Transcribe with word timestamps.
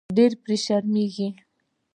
پرې 0.43 0.57
شرمېږي. 0.65 1.27